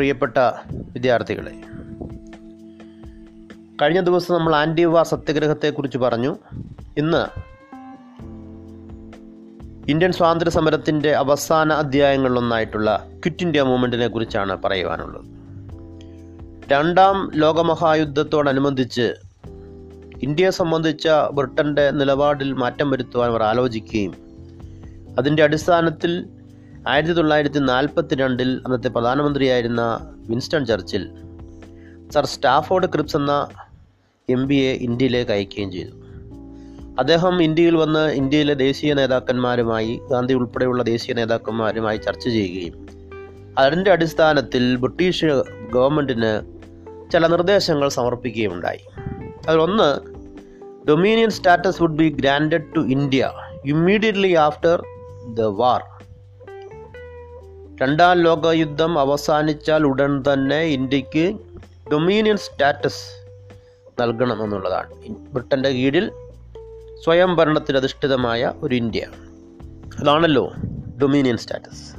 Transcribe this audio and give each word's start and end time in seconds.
പ്രിയപ്പെട്ട 0.00 0.38
വിദ്യാർത്ഥികളെ 0.92 1.50
കഴിഞ്ഞ 3.82 4.00
ദിവസം 4.00 4.34
നമ്മൾ 4.34 4.56
ആന്റിവ 4.56 5.02
സത്യഗ്രഹത്തെക്കുറിച്ച് 5.02 5.98
പറഞ്ഞു. 5.98 6.36
ഇന്ന് 6.98 7.24
ഇന്ത്യൻ 9.90 10.12
സ്വാതന്ത്ര്യ 10.12 10.50
സമരത്തിന്റെ 10.50 11.12
അവസാന 11.14 11.72
അധ്യായങ്ങളിലൊന്നായിട്ടുള്ള 11.72 13.06
ക്വിറ്റ് 13.10 13.42
ഇന്ത്യ 13.42 13.62
മൂവ്മെന്റിനെ 13.62 14.08
കുറിച്ചാണ് 14.08 14.62
പറയുവാനുള്ളത്. 14.62 15.24
രണ്ടാം 16.72 17.32
ലോകമഹായുദ്ധത്തോടനുബന്ധിച്ച് 17.34 19.14
ഇന്ത്യയെ 20.22 20.50
സംബന്ധിച്ച 20.50 21.08
ബ്രിട്ടന്റെ 21.32 21.90
നിലപാടിൽ 21.90 22.52
മാറ്റം 22.52 22.90
വരുത്തുവാൻ 22.90 23.30
അവർ 23.30 23.42
ആലോചിക്കുകയും 23.42 24.14
അതിന്റെ 25.18 25.42
അടിസ്ഥാനത്തിൽ 25.42 26.28
ആയിരത്തി 26.88 27.12
തൊള്ളായിരത്തി 27.12 27.58
നാൽപ്പത്തി 27.58 28.14
രണ്ടിൽ 28.14 28.62
അന്നത്തെ 28.66 28.88
പ്രധാനമന്ത്രിയായിരുന്ന 28.88 30.14
Winston 30.28 30.66
Churchill. 30.66 31.10
Sir 32.12 32.26
Stafford 32.26 32.86
Cripps 32.86 33.16
എന്ന 33.16 33.48
എം 34.30 34.54
എ 34.54 34.72
ഇന്ത്യയിലേക്ക് 34.72 35.30
അയക്കുകയും 35.30 35.72
ചെയ്തു. 35.72 35.90
അദ്ദേഹം 36.98 37.42
ഇന്ത്യയിൽ 37.42 37.76
വന്ന് 37.76 38.12
ഇന്ത്യയിലെ 38.12 38.54
ദേശീയ 38.54 38.94
നേതാക്കന്മാരുമായി 38.94 40.00
ഗാന്ധി 40.10 40.34
ഉൾപ്പെടെയുള്ള 40.34 40.82
ദേശീയ 40.82 41.14
നേതാക്കന്മാരുമായി 41.14 41.96
ചർച്ച 41.96 42.28
ചെയ്യുകയും 42.28 42.88
അതിന്റെ 43.58 43.90
അടിസ്ഥാനത്തിൽ 43.90 44.76
ബ്രിട്ടീഷ് 44.76 45.42
ഗവൺമെന്റിന് 45.74 46.40
ചില 47.12 47.26
നിർദ്ദേശങ്ങൾ 47.26 47.88
സമർപ്പിക്കുകയുണ്ടായി 47.88 48.78
അതിലൊന്ന് 49.48 49.88
dominion 50.88 51.30
status 51.30 51.82
would 51.82 51.96
be 51.96 52.08
granted 52.08 52.74
to 52.76 52.80
India 52.80 53.30
immediately 53.64 54.34
after 54.34 54.82
the 55.34 55.40
war 55.40 55.82
രണ്ടാം 57.82 58.22
ലോകയുദ്ധം 58.22 58.98
അവസാനിച്ചാൽ 58.98 59.84
ഉടൻ 59.84 60.24
തന്നെ 60.32 60.60
ഇന്ത്യയ്ക്ക് 60.60 61.38
ഡൊമീനിയൻ 61.92 62.36
സ്റ്റാറ്റസ് 62.36 63.26
നൽകണം 64.02 64.44
എന്നുള്ളതാണ് 64.44 64.94
ബ്രിട്ടന്റെ 65.08 65.68
കീഴിൽ 65.68 66.10
സ്വയം 67.04 67.36
ഭരണത്തിൽ 67.36 67.76
അധിഷ്ഠിതമായ 67.76 68.52
ഒരു 68.62 68.74
ഇന്ത്യ. 68.74 69.06
അതാണല്ലോ 70.00 70.52
ഡൊമീനിയൻ 71.02 71.36
സ്റ്റാറ്റസ് 71.36 71.94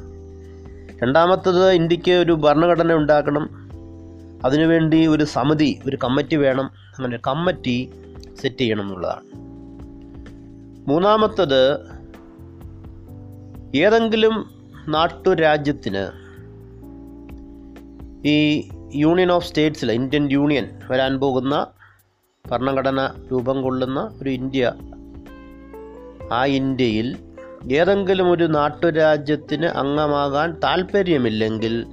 രണ്ടാമത്തത് 1.03 1.71
ഇന്ത്യയ്ക്ക് 1.71 2.11
ഒരു 2.11 2.31
ഭരണഘടന 2.31 2.93
ഉണ്ടാക്കണം. 2.93 3.49
അതിനുവേണ്ടി 4.45 5.07
ഒരു 5.07 5.23
സമിതി 5.23 5.79
ഒരു 5.85 5.97
കമ്മിറ്റി 6.03 6.35
വേണം. 6.35 6.63
അങ്ങനെ 6.63 7.17
കമ്മിറ്റി 7.27 7.91
സെറ്റ് 8.41 8.57
ചെയ്യണം 8.57 8.81
എന്നുള്ളതാണ് 8.81 9.25
മൂന്നാമത്തത് 10.89 11.79
ഏതെങ്കിലും 13.77 14.60
നാട്ടുരാജ്യത്തിന് 14.87 16.09
ഈ 18.25 18.69
യൂണിയൻ 18.93 19.31
ഓഫ് 19.31 19.45
സ്റ്റേറ്റ്സിൽ 19.45 19.91
ഇന്ത്യൻ 19.91 20.31
യൂണിയൻ 20.31 20.69
വരാൻ 20.87 21.19
പോകുന്ന 21.19 21.67
ഭരണഘടന 22.49 23.05
രൂപം 23.31 23.61
കൊള്ളുന്ന 23.61 24.09
ഒരു 24.21 24.29
ഇന്ത്യ 24.29 24.73
ആ 26.31 26.45
ഇന്ത്യയിൽ 26.45 27.17
ഏതെങ്കിലും 27.71 28.31
ഒരു 28.31 28.43
നാട്ടുരാജ്യത്തിന് 28.43 29.65
അംഗമാകാൻ 29.65 30.51
താല്പര്യമില്ലെങ്കിൽ 30.63 31.85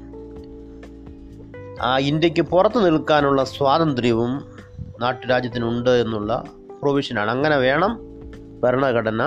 ആ 1.83 1.99
ഇന്ത്യയ്ക്ക് 1.99 2.41
പുറത്തു 2.43 2.79
നിൽക്കാനുള്ള 2.79 3.45
സ്വാതന്ത്ര്യവും 3.45 4.45
നാട്ടുരാജ്യത്തിനുണ്ട് 5.01 5.91
എന്നുള്ള 5.91 6.45
പ്രൊവിഷനാണ് 6.83 7.31
അങ്ങനെ 7.31 7.57
വേണം 7.57 7.99
ഭരണഘടന 8.63 9.23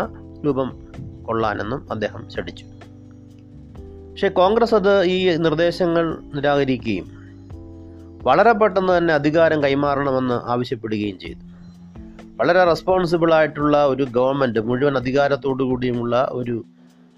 രൂപം 0.46 0.70
കൊള്ളാനെന്നും 1.24 1.92
അദ്ദേഹം 1.92 2.30
ശഠിച്ചു. 2.30 2.66
പക്ഷേ 4.12 4.28
കോൺഗ്രസ് 4.28 4.76
അത് 4.76 5.04
ഈ 5.04 5.38
നിർദ്ദേശങ്ങൾ 5.38 6.18
നിരാകരിക്കുകയും 6.36 7.22
വളരെ 8.24 8.52
പെട്ടെന്ന് 8.52 8.98
തന്നെ 8.98 9.14
അധികാരം 9.14 9.64
കൈമാറണമെന്ന് 9.64 10.34
ആവശ്യപ്പെടുകയും 10.34 11.20
ചെയ്തു. 11.20 11.40
വളരെ 12.38 12.64
റെസ്പോൺസിബിൾ 12.64 13.34
ആയിട്ടുള്ള 13.34 13.86
ഒരു 13.86 14.04
ഗവൺമെന്റ് 14.04 14.60
മുഴുവൻ 14.60 14.98
അധികാരത്തോടു 14.98 15.64
കൂടിയുമുള്ള 15.64 16.30
ഒരു 16.32 16.66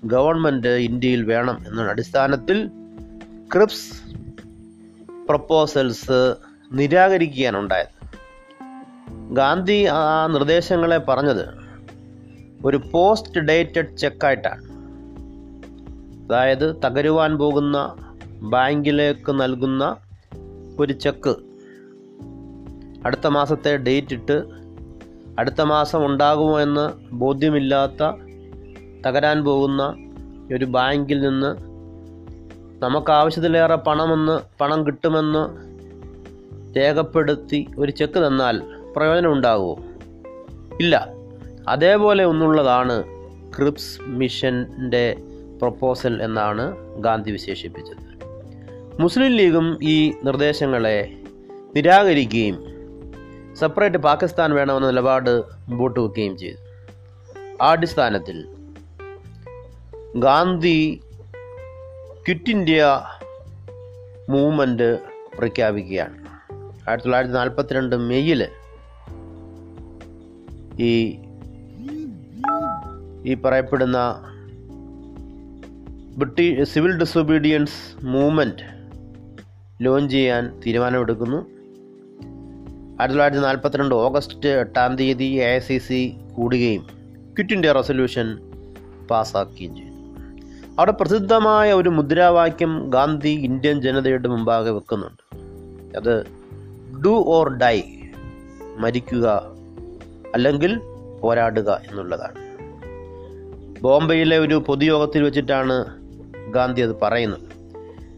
ഗവൺമെന്റ് 0.05 0.67
ഇന്ത്യയിൽ 0.67 1.23
വേണം 1.23 1.57
എന്ന 1.67 1.81
അടിസ്ഥാനത്തിൽ 1.81 2.67
ക്രിപ്സ് 3.53 4.13
പ്രപ്പോസൽസ് 5.27 6.35
നിരാകരിക്കുകയാണ് 6.71 7.57
ഉണ്ടായത്. 7.57 7.93
ഗാന്ധി 9.35 9.85
ആ 9.85 10.27
നിർദ്ദേശങ്ങളെ 10.27 10.97
പറഞ്ഞത് 10.97 11.45
ഒരു 12.65 12.81
പോസ്റ്റ് 12.91 13.39
ഡേറ്റഡ് 13.39 13.97
ചെക്കായിട്ടാണ് 13.97 14.73
അതായത് 16.29 16.75
തകരുവാൻ 16.85 17.37
പോകുന്ന 17.37 17.95
ബാങ്കിലേക്ക് 18.41 19.31
നൽകുന്ന 19.31 19.95
ഒരു 20.79 20.93
ചെക്ക്. 20.93 21.35
അടുത്ത 23.05 23.27
മാസത്തെ 23.27 23.77
ഡേറ്റ് 23.77 24.13
ഇട്ട് 24.13 24.43
അടുത്ത 25.39 25.61
മാസം 25.61 26.05
ഉണ്ടാകുമോ 26.05 26.59
എന്ന് 26.59 27.13
ബോധ്യമില്ലാത്ത 27.15 28.11
തകരാൻ 29.05 29.43
പോകുന്ന 29.43 29.95
ഒരു 30.55 30.65
ബാങ്കിൽ 30.65 31.21
നിന്ന് 31.21 31.55
നമുക്ക് 32.83 33.11
ആവശ്യത്തിലേറെ 33.11 33.75
പണമെന്ന് 33.75 34.39
പണം 34.61 34.87
കിട്ടുമെന്ന് 34.87 35.73
രേഖപ്പെടുത്തി 36.77 37.67
ഒരു 37.77 37.91
ചെക്ക് 37.91 38.27
തന്നാൽ 38.27 38.61
പ്രയോജനം 38.95 39.31
ഉണ്ടാകുമോ? 39.31 39.77
ഇല്ല. 40.79 41.09
അതേപോലെ 41.67 42.25
ഒന്നുള്ളതാണ് 42.25 43.03
ക്രിപ്സ് 43.57 44.01
മിഷന്റെ 44.01 45.17
പ്രപ്പോസൽ 45.63 46.23
എന്നാണ് 46.23 46.65
ഗാന്ധി 46.99 47.31
വിശേഷിപ്പിച്ചത്. 47.31 48.03
മുസ്ലിം 49.01 49.31
ലീഗും 49.31 49.67
ഈ 49.83 49.95
നിർദ്ദേശങ്ങളെ 50.23 50.97
നിരാകരിക്കുകയും 51.75 52.57
സെപ്പറേറ്റ് 53.55 53.97
പാകിസ്ഥാൻ 53.97 54.53
വേണമെന്ന 54.53 54.87
നിലപാട് 54.87 55.29
മുമ്പോട്ട് 55.69 55.99
വയ്ക്കുകയും 55.99 56.37
ചെയ്തു. 56.37 56.59
ആ 57.63 57.69
അടിസ്ഥാനത്തിൽ 57.71 58.37
ഗാന്ധി 60.17 61.01
ക്വിറ്റ് 62.25 62.51
ഇന്ത്യ 62.51 63.01
മൂവ്മെന്റ് 64.29 64.89
പ്രഖ്യാപിക്കുകയാണ്. 65.37 66.17
ആയിരത്തി 66.89 67.05
തൊള്ളായിരത്തി 67.05 67.35
നാൽപ്പത്തിരണ്ട് 67.35 67.95
മെയ്യിൽ 67.95 68.41
ഈ 70.79 70.93
ഈ 73.25 73.33
പറയപ്പെടുന്ന 73.33 73.99
British 76.17 76.63
civil 76.63 76.97
disobedience 76.97 78.05
movement 78.05 78.63
launch 79.81 80.13
ചെയ്യാൻ 80.13 80.61
തീരുമാനമെടുക്കുന്നു. 80.65 81.37
ആയിരത്തി 81.37 83.07
തൊള്ളായിരത്തി 83.07 83.41
നാൽപ്പത്തിരണ്ട് 83.41 83.95
ഓഗസ്റ്റ് 83.95 84.49
എട്ടാം 84.49 84.95
തീയതി 84.95 85.23
എ 85.23 85.55
ഐ 85.55 85.59
സി 85.59 85.77
സി 85.77 86.13
കൂടുകയും 86.35 86.81
ക്വിറ്റ് 87.33 87.53
ഇന്ത്യ 87.53 87.71
റെസൊല്യൂഷൻ 87.71 88.37
പാസ്സാക്കുകയും 89.09 89.75
ചെയ്തു. 89.75 89.93
അവിടെ 90.79 90.91
പ്രസിദ്ധമായ 90.91 91.73
ഒരു 91.73 91.89
മുദ്രാവാക്യം 91.89 92.89
ഗാന്ധി 92.89 93.29
ഇന്ത്യൻ 93.29 93.81
ജനതയുടെ 93.81 94.27
മുമ്പാകെ 94.27 94.71
വെക്കുന്നുണ്ട്. 94.71 95.35
അത് 95.97 96.25
ഡു 97.05 97.23
ഓർ 97.27 97.57
ഡൈ 97.57 97.83
മരിക്കുക 98.77 99.51
അല്ലെങ്കിൽ 100.33 100.81
പോരാടുക 101.21 101.81
എന്നുള്ളതാണ്. 101.91 102.53
ബോംബെയിലെ 103.81 104.39
ഒരു 104.39 104.63
പൊതുയോഗത്തിൽ 104.67 105.23
വെച്ചിട്ടാണ് 105.23 106.02
ഗാന്ധി 106.52 106.82
അത് 106.82 106.94
പറയുന്നത് 107.02 107.46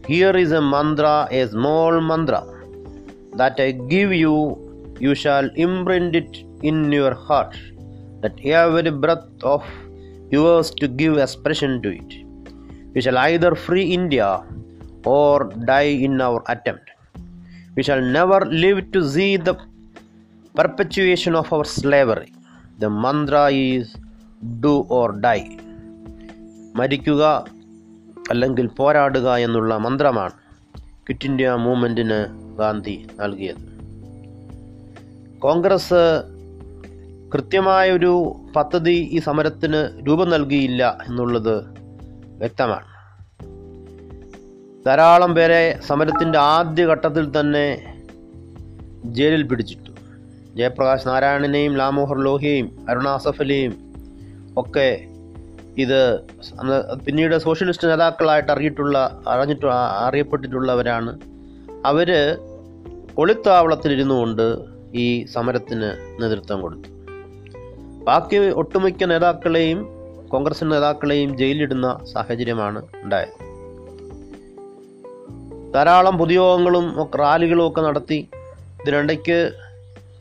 here 0.07 0.35
is 0.37 0.53
a 0.53 0.63
mantra 0.73 1.07
a 1.31 1.41
small 1.45 1.95
mantra 2.01 2.35
that 3.35 3.61
I 3.61 3.69
give 3.87 4.15
you 4.17 4.35
you 5.01 5.13
shall 5.15 5.45
imprint 5.57 6.17
it 6.17 6.39
in 6.67 6.77
your 6.93 7.15
heart 7.27 7.59
that 8.21 8.49
every 8.55 8.93
breath 9.03 9.45
of 9.45 9.69
yours 10.33 10.73
to 10.81 10.89
give 10.95 11.17
expression 11.19 11.73
to 11.81 11.91
it 11.91 12.17
we 12.95 13.01
shall 13.01 13.19
either 13.25 13.55
free 13.65 13.83
India 13.91 14.23
or 15.11 15.43
die 15.65 15.85
in 16.07 16.15
our 16.23 16.41
attempt 16.49 16.89
we 17.75 17.83
shall 17.83 18.03
never 18.11 18.43
live 18.57 18.83
to 18.93 19.01
see 19.07 19.27
the 19.47 19.51
perpetuation 20.55 21.33
of 21.37 21.51
our 21.53 21.67
slavery 21.75 22.31
the 22.79 22.87
mantra 23.03 23.35
is 23.61 23.91
do 24.63 24.73
or 24.91 25.09
die 25.19 25.39
മരിക്കുക 26.75 27.23
അല്ലെങ്കിൽ 28.30 28.66
പോരാടുക 28.66 29.34
എന്നുള്ള 29.34 29.76
മന്ത്രമാണ് 29.76 30.32
quit 30.88 31.26
India 31.26 31.50
മൂവ്മെന്റിന് 31.50 32.26
Gandhi 32.58 33.06
നൽകിയത്. 33.20 33.76
കോൺഗ്രസ് 35.38 36.22
കൃത്യമായൊരു 37.34 38.36
പദ്ധതി 38.56 39.08
ഈ 39.12 39.18
സമരത്തിന് 39.18 40.06
രൂപം 40.08 40.30
നൽകിയില്ല 40.30 40.98
എന്നുള്ളത് 41.08 41.64
വ്യക്തമാണ്. 42.38 42.96
ധാരാളം 44.86 45.34
പേരെ 45.34 45.80
സമരത്തിന്റെ 45.86 46.38
ആദ്യ 46.38 46.86
ഘട്ടത്തിൽ 46.86 47.40
തന്നെ 47.40 47.96
ജയിലിൽ 49.04 49.42
പിടിച്ചിട്ടു. 49.42 49.90
ജയപ്രകാശ് 50.56 51.08
നാരായണനെയും 51.08 51.76
ലാമോഹർ 51.76 52.18
ലോഹിയെയും 52.18 52.86
അരുണാസഫലിയും 52.88 53.94
ഒക്കെ 54.56 55.06
ഇത് 55.78 56.20
പിന്നീട് 57.06 57.38
സോഷ്യലിസ്റ്റ് 57.38 57.88
നേതാക്കളായിട്ട് 57.88 58.52
അറിയിട്ടുള്ള 58.52 59.22
അറിഞ്ഞിട്ട് 59.28 59.66
അറിയപ്പെട്ടിട്ടുള്ളവരാണ്. 60.06 61.18
അവർ 61.84 62.38
ഒളിത്താവളത്തിലിരുന്നു 63.18 64.14
കൊണ്ട് 64.14 64.56
ഈ 64.94 65.24
സമരത്തിന് 65.24 65.90
നേതൃത്വം 66.22 66.60
കൊടുത്തു. 66.60 66.88
ബാക്കി 68.04 68.36
ഒട്ടുമിക്ക 68.36 69.04
നേതാക്കളെയും 69.04 69.86
കോൺഗ്രസ് 70.28 70.64
നേതാക്കളെയും 70.64 71.38
ജയിലിടുന്ന 71.38 71.98
സാഹചര്യമാണ് 72.12 72.82
ഉണ്ടായത്. 73.04 73.46
ധാരാളം 75.74 76.18
പൊതുയോഗങ്ങളും 76.18 77.10
റാലികളും 77.16 77.68
ഒക്കെ 77.68 77.80
നടത്തി. 77.80 78.28
ഇതിനിടയ്ക്ക് 78.82 79.52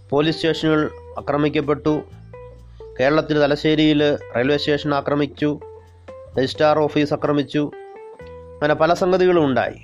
പോലീസ് 0.10 0.36
സ്റ്റേഷനുകൾ 0.36 0.90
ആക്രമിക്കപ്പെട്ടു. 1.18 2.02
കേരളത്തിൽ 3.00 3.40
തലശ്ശേരിയിൽ 3.40 4.16
റെയിൽവേ 4.16 4.58
സ്റ്റേഷൻ 4.58 4.94
ആക്രമിച്ചു 4.94 5.60
രജിസ്ട്രാർ 6.38 6.80
ഓഫീസ് 6.80 7.14
ആക്രമിച്ചു 7.14 7.72
അങ്ങനെ 8.28 8.74
പല 8.74 8.94
സംഗതികളും 8.94 9.46
ഉണ്ടായി. 9.46 9.76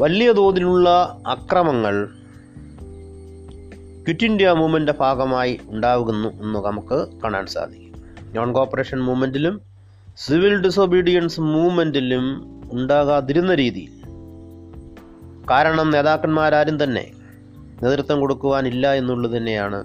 വലിയ 0.00 0.32
തോതിലുള്ള 0.32 1.18
അക്രമങ്ങൾ 1.26 2.08
ക്വിറ്റ് 4.04 4.24
ഇന്ത്യ 4.24 4.50
മൂവ്മെന്റിന്റെ 4.50 4.92
ഭാഗമായി 5.00 5.60
ഉണ്ടാകുന്നു 5.68 6.28
എന്ന് 6.28 6.58
നമുക്ക് 6.58 7.06
കാണാൻ 7.24 7.46
സാധിക്കും. 7.46 7.92
നോൺ 8.34 8.52
കോപ്പറേഷൻ 8.52 8.98
മൂവ്മെന്റിലും 8.98 9.60
സിവിൽ 10.16 10.60
ഡിസൊബീഡിയൻസ് 10.60 11.40
മൂവ്മെന്റിലും 11.40 12.24
ഉണ്ടാകാതിരുന്ന 12.72 13.54
രീതിയിൽ. 13.54 14.04
കാരണം 15.50 15.90
നേതാക്കന്മാരാരും 15.90 16.84
തന്നെ 16.84 17.12
നേതൃത്വം 17.84 18.20
കൊടുക്കുവാനില്ല 18.20 18.94
എന്നുള്ളത് 18.94 19.36
തന്നെയാണ് 19.36 19.78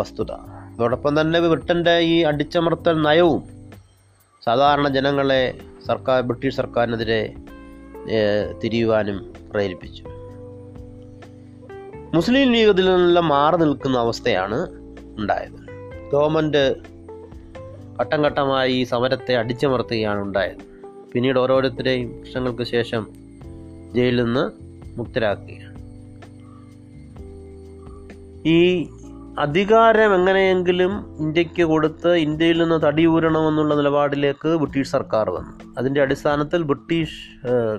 വസ്തുത. 0.00 0.32
അതോടൊപ്പം 0.74 1.20
തന്നെ 1.20 1.40
ബ്രിട്ടന്റെ 1.40 1.98
ഈ 1.98 2.22
അടിച്ചമർത്തൽ 2.22 3.02
നയവും 3.02 3.42
സാധാരണ 4.44 4.88
ജനങ്ങളെ 4.88 5.42
സർക്കാർ 5.86 6.20
ബ്രിട്ടീഷ് 6.20 6.56
സർക്കാരിനെതിരെ 6.56 7.34
തിരിയുവാനും 8.64 9.18
പ്രേരിപ്പിച്ചു. 9.52 10.04
മുസ്ലിം 12.14 12.52
ലീഗിൽ 12.52 12.76
നിന്നെല്ലാം 12.76 13.28
മാറി 13.28 13.56
നിൽക്കുന്ന 13.56 13.98
അവസ്ഥയാണ് 13.98 14.58
ഉണ്ടായത്. 15.18 15.60
ഗവൺമെന്റ് 16.12 16.74
ഘട്ടം 18.00 18.22
ഘട്ടമായി 18.24 18.72
ഈ 18.72 18.84
സമരത്തെ 18.84 19.34
അടിച്ചമർത്തുകയാണ് 19.36 20.20
ഉണ്ടായത്. 20.20 20.62
പിന്നീട് 21.12 21.38
ഓരോരുത്തരെയും 21.38 22.08
വർഷങ്ങൾക്ക് 22.20 22.62
ശേഷം 22.62 23.02
ജയിലിൽ 23.94 24.24
നിന്ന് 24.24 24.44
മുക്തരാക്കുകയാണ്. 24.98 25.71
ഈ 28.46 28.88
അധികാരം 29.38 30.14
എങ്ങനെയെങ്കിലും 30.14 31.16
ഇന്ത്യയ്ക്ക് 31.18 31.62
കൊടുത്ത് 31.62 32.14
ഇന്ത്യയിൽ 32.14 32.62
നിന്ന് 32.62 32.82
തടിയൂരണമെന്നുള്ള 32.82 33.74
നിലപാടിലേക്ക് 33.74 34.48
ബ്രിട്ടീഷ് 34.48 34.90
സർക്കാർ 34.90 35.30
വന്നു. 35.30 35.74
അതിന്റെ 35.78 36.00
അടിസ്ഥാനത്തിൽ 36.02 36.62
ബ്രിട്ടീഷ് 36.62 37.20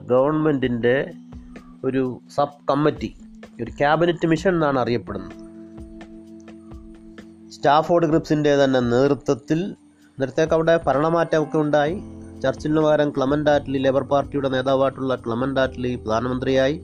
ഗവൺമെന്റിന്റെ 0.10 1.14
ഒരു 1.84 2.22
സബ് 2.36 2.68
കമ്മിറ്റി 2.70 3.16
ഒരു 3.62 3.72
ക്യാബിനറ്റ് 3.72 4.28
മിഷൻ 4.28 4.54
എന്നാണ് 4.54 4.80
അറിയപ്പെടുന്നത്. 4.80 5.36
സ്റ്റാഫോർഡ് 7.52 8.06
ഗ്രിപ്സിന്റെ 8.06 8.64
തന്നെ 8.64 8.80
നേതൃത്വത്തിൽ 8.80 9.76
നേരത്തേക്ക് 10.20 10.54
അവിടെ 10.54 10.80
ഭരണമാറ്റമൊക്കെ 10.88 11.58
ഉണ്ടായി. 11.58 12.04
ചർച്ചിലിന് 12.44 12.82
പകരം 12.82 13.10
ക്ലമന്റ് 13.10 13.50
ആറ്റ്ലി 13.50 13.80
ലേബർ 13.80 14.04
പാർട്ടിയുടെ 14.04 14.50
നേതാവായിട്ടുള്ള 14.50 15.16
ക്ലമന്റ് 15.16 15.60
ആറ്റ്ലി 15.60 15.96
പ്രധാനമന്ത്രിയായി. 15.96 16.84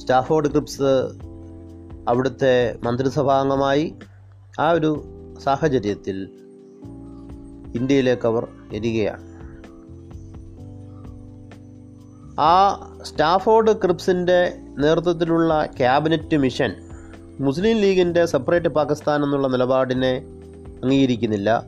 സ്റ്റാഫോർഡ് 0.00 0.48
ഗ്രിപ്സ് 0.48 0.92
അവിടുത്തെ 2.08 2.78
മന്ത്രിസഭാംഗമായി 2.84 3.94
ആ 4.60 4.70
ഒരു 4.70 5.04
സാഹചര്യത്തിൽ 5.44 6.28
ഇന്ത്യയിലേക്ക് 7.74 8.26
അവർ 8.26 8.46
എരികയാണ്. 8.72 9.36
ആ 12.40 12.54
സ്റ്റാഫോർഡ് 13.02 13.72
ക്രിപ്സിന്റെ 13.72 14.58
നേതൃത്വത്തിലുള്ള 14.78 15.66
ക്യാബിനറ്റ് 15.66 16.36
മിഷൻ 16.36 16.74
മുസ്ലിം 17.40 17.76
ലീഗിന്റെ 17.76 18.26
സെപ്പറേറ്റ് 18.26 18.68
പാകിസ്ഥാൻ 18.68 19.24
എന്നുള്ള 19.24 19.48
നിലപാടിനെ 19.48 20.16
അംഗീകരിക്കുന്നില്ല. 20.84 21.64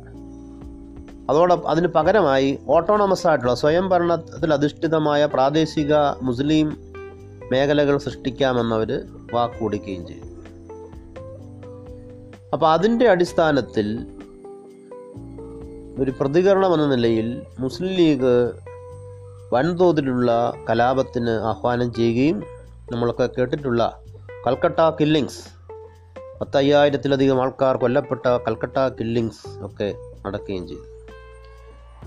അതോടൊപ്പം 1.31 1.71
അതിന് 1.71 1.87
പകരമായി 1.87 2.59
ഓട്ടോണമസ് 2.69 3.27
ആയിട്ടുള്ള 3.27 3.55
സ്വയം 3.55 3.89
ഭരണത്തിൽ 3.89 4.55
അധിഷ്ഠിതമായ 4.55 5.27
പ്രാദേശിക 5.27 5.95
മുസ്ലിം 6.23 6.77
മേഖലകൾ 7.53 7.99
സൃഷ്ടിക്കാമെന്നവർ 7.99 9.03
വാക്കുകൊടുക്കുകയും 9.33 10.07
ചെയ്തു. 10.07 10.28
അപ്പോൾ 12.53 12.73
അതിന്റെ 12.73 13.09
അടിസ്ഥാനത്തിൽ 13.09 14.07
ഒരു 15.99 16.13
പ്രതികരണം 16.21 16.75
എന്ന 16.75 16.95
നിലയിൽ 16.95 17.43
മുസ്ലിം 17.59 17.95
ലീഗ് 17.95 18.53
വൻതോതിലുള്ള 19.53 20.53
കലാപത്തിന് 20.71 21.31
ആഹ്വാനം 21.31 21.95
ചെയ്യുകയും 21.95 22.43
നമ്മളൊക്കെ 22.93 23.29
കേട്ടിട്ടുള്ള 23.39 24.01
കൽക്കട്ട 24.47 24.81
കില്ലിങ്സ് 24.81 25.41
പത്തയ്യായിരത്തിലധികം 26.41 27.43
ആൾക്കാർ 27.43 27.77
കൊല്ലപ്പെട്ട 27.77 28.27
കൽക്കട്ട 28.27 28.79
കില്ലിങ്സ് 28.79 29.65
ഒക്കെ 29.65 29.95
നടക്കുകയും 30.27 30.69
ചെയ്തു. 30.69 30.83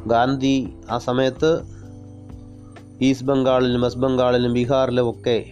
ഗാന്ധി 0.07 0.73
ആ 0.89 0.97
സമയത്ത് 0.97 1.61
ഈസ്റ്റ് 3.01 3.27
ബംഗാളിലും 3.27 3.81
വെസ്റ്റ് 3.81 4.01
ബംഗാളിലും 4.01 4.53
ബീഹാറിലും 4.53 5.09
ഒക്കെ 5.09 5.45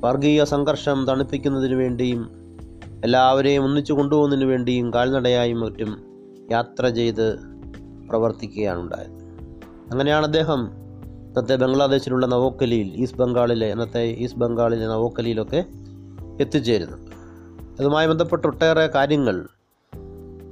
വർഗീയ 0.00 0.44
സംഘർഷം 0.44 1.06
തണുപ്പിക്കുന്നതിന് 1.06 1.74
വേണ്ടിയും 1.74 2.43
എല്ലാവരെയും 3.04 3.64
ഒന്നിച്ചു 3.64 3.92
കൊണ്ടുപോകുന്നതിന് 3.92 4.44
വേണ്ടിയും 4.44 4.94
കാൽനടയായും 4.94 5.60
മറ്റും 5.60 5.90
യാത്ര 6.50 6.88
ചെയ്ത് 6.88 7.38
പ്രവർത്തിക്കുകയാണ് 8.08 8.80
ഉണ്ടായത് 8.80 9.10
അങ്ങനെയാണ് 9.92 10.24
അദ്ദേഹം 10.24 10.68
ഇന്നത്തെ 11.28 11.56
ബംഗ്ലാദേശിലുള്ള 11.56 12.26
നവോക്കലിയിൽ 12.26 12.92
ഈസ്റ്റ് 12.96 13.18
ബംഗാളിലെ 13.18 13.70
ഇന്നത്തെ 13.70 14.04
ഈസ്റ്റ് 14.18 14.40
ബംഗാളിലെ 14.40 14.86
നവോക്കലിയിലൊക്കെ 14.86 15.64
എത്തിച്ചേരുന്നത്. 16.40 16.98
അതുമായി 17.80 18.06
ബന്ധപ്പെട്ട് 18.06 18.46
ഒട്ടേറെ 18.46 18.86
കാര്യങ്ങൾ 18.86 19.48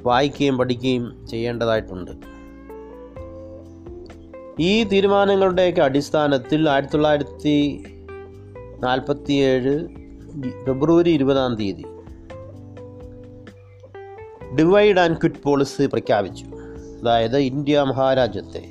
വായിക്കുകയും 0.03 0.59
പഠിക്കുകയും 0.59 1.27
ചെയ്യേണ്ടതായിട്ടുണ്ട്. 1.31 2.11
ഈ 4.61 4.85
തീരുമാനങ്ങളുടെയൊക്കെ 4.85 5.81
അടിസ്ഥാനത്തിൽ 5.81 6.71
ആയിരത്തി 6.71 6.93
തൊള്ളായിരത്തി 6.93 7.85
നാൽപ്പത്തിയേഴ് 8.83 9.87
ഫെബ്രുവരി 10.67 11.11
ഇരുപതാം 11.11 11.55
തീയതി 11.55 11.85
ഡിവൈഡ് 14.59 14.99
ആൻഡ് 14.99 15.17
ക്വിറ്റ് 15.17 15.43
പോളിസി 15.43 15.87
പ്രഖ്യാപിച്ചു. 15.87 16.45
അതായത് 17.01 17.37
ഇന്ത്യ 17.37 17.81
മഹാരാജ്യത്തെ 17.81 18.65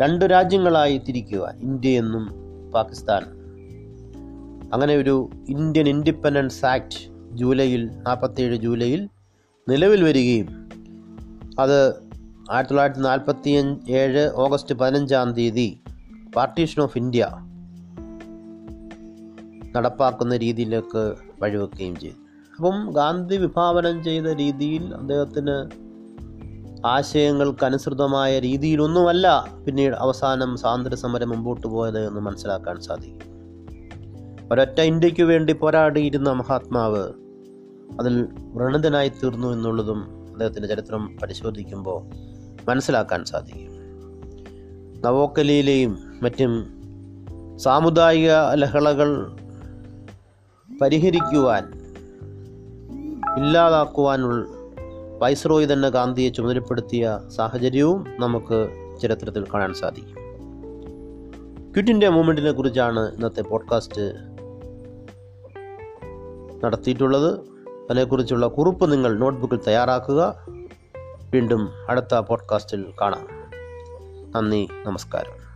രണ്ട് 0.00 0.24
രാജ്യങ്ങളായി 0.24 0.98
തിരിക്കുക 0.98 1.54
ഇന്ത്യ 1.60 1.98
എന്നും 1.98 2.28
പാകിസ്ഥാൻ. 2.72 3.22
അങ്ങനെ 4.72 4.96
ഒരു 4.96 5.30
ഇന്ത്യൻ 5.48 5.88
ഇൻഡിപെൻഡൻസ് 5.88 6.66
ആക്ട് 6.66 7.18
ജൂലൈയിൽ 7.32 7.90
നാൽപ്പത്തേഴ് 7.90 8.56
ജൂലൈയിൽ 8.56 9.08
നിലവിൽ 9.68 10.04
വരികയും 10.04 10.70
അത് 11.60 11.90
ആയിരത്തി 12.50 12.70
തൊള്ളായിരത്തി 12.70 13.00
നാൽപ്പത്തി 13.00 13.50
ഏഴ് 13.90 14.30
ഓഗസ്റ്റ് 14.34 14.74
പതിനഞ്ചാം 14.74 15.32
തീയതി 15.32 15.80
പാർട്ടീഷൻ 16.36 16.82
ഓഫ് 16.82 16.98
ഇന്ത്യ 16.98 17.28
നടപ്പാക്കുന്ന 19.76 20.36
രീതിയിലേക്ക് 20.36 21.14
വഴിവെക്കുകയും 21.42 21.96
ചെയ്തു. 21.96 22.27
അപ്പം 22.58 22.90
ഗാന്ധി 22.92 23.36
വിഭാവനം 23.36 24.04
ചെയ്ത 24.04 24.26
രീതിയിൽ 24.26 24.94
അദ്ദേഹത്തിന് 24.94 25.70
ആശയങ്ങൾക്ക് 26.86 27.64
അനുസൃതമായ 27.64 28.38
രീതിയിലൊന്നുമല്ല 28.38 29.46
പിന്നീട് 29.66 29.94
അവസാനം 29.94 30.56
സ്വാതന്ത്ര്യ 30.56 30.96
സമരം 30.96 31.28
മുമ്പോട്ട് 31.28 31.66
പോയത് 31.66 32.06
എന്ന് 32.06 32.20
മനസ്സിലാക്കാൻ 32.20 32.80
സാധിക്കും. 32.80 33.28
ഒരൊറ്റ 34.52 34.80
ഇന്ത്യയ്ക്ക് 34.80 35.22
വേണ്ടി 35.22 35.52
പോരാടിയിരുന്ന 35.52 36.32
മഹാത്മാവ് 36.32 37.12
അതിൽ 38.00 38.28
വ്രണിതനായി 38.38 39.08
തീർന്നു 39.08 39.48
എന്നുള്ളതും 39.48 40.30
അദ്ദേഹത്തിന്റെ 40.30 40.68
ചരിത്രം 40.68 41.18
പരിശോധിക്കുമ്പോൾ 41.22 42.04
മനസ്സിലാക്കാൻ 42.70 43.24
സാധിക്കും. 43.24 43.72
നവോക്കലിയിലെയും 45.04 45.98
മറ്റും 46.22 46.74
സാമുദായിക 47.58 48.30
ലഹളകൾ 48.54 49.36
പരിഹരിക്കുവാൻ 50.82 51.77
ഇല്ലാതാക്കുവാനുള്ള 53.36 54.46
വൈസ്രോയി 55.18 55.66
തന്നെ 55.66 55.88
ഗാന്ധിയെ 55.88 56.28
ചുമതലപ്പെടുത്തിയ 56.28 57.20
സാഹചര്യവും 57.28 58.06
നമുക്ക് 58.18 58.68
ചരിത്രത്തിൽ 59.02 59.44
കാണാൻ 59.54 59.74
സാധിക്കും. 59.74 60.14
ക്വിറ്റ് 61.72 61.90
ഇന്ത്യ 61.90 62.08
മൂവ്മെന്റിനെ 62.08 62.52
കുറിച്ചാണ് 62.52 63.14
ഇന്നത്തെ 63.14 63.42
പോഡ്കാസ്റ്റ് 63.42 64.14
നടത്തിയിട്ടുള്ളത്. 66.64 67.38
അതിനെക്കുറിച്ചുള്ള 67.68 68.46
കുറിപ്പ് 68.46 68.92
നിങ്ങൾ 68.92 69.18
നോട്ട്ബുക്കിൽ 69.18 69.60
തയ്യാറാക്കുക. 69.66 70.46
വീണ്ടും 71.30 71.68
അടുത്ത 71.88 72.14
പോഡ്കാസ്റ്റിൽ 72.14 72.84
കാണാം. 73.00 73.28
നന്ദി 74.32 74.68
നമസ്കാരം. 74.86 75.47